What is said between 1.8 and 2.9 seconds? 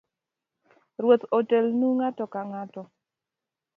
ng’ato kang’ato